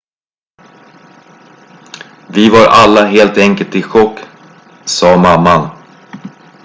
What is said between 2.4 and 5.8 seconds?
var alla helt enkelt i chock," sa mamman.